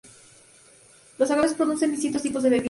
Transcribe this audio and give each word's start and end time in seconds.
Los 1.19 1.29
agaves 1.29 1.53
producen 1.53 1.91
distintos 1.91 2.23
tipos 2.23 2.41
de 2.41 2.49
bebida. 2.49 2.59